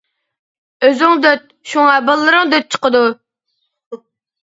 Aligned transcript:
-ئۆزۈڭ 0.85 1.21
دۆت، 1.27 1.45
شۇڭا 1.73 2.01
بالىلىرىڭ 2.09 2.53
دۆت 2.57 2.69
چىقىدۇ. 2.77 3.07